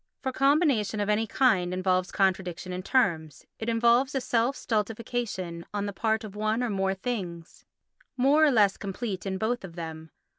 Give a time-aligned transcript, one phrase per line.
[0.23, 5.85] For combination of any kind involves contradiction in terms; it involves a self stultification on
[5.85, 7.65] the part of one or more things,
[8.17, 10.09] more or less complete in both of them.